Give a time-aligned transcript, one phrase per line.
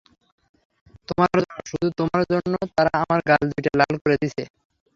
[1.09, 4.43] তোমার জন্য, শুধু তোমার জন্য তারা আমার গাল দুইটা লাল করে দিসে।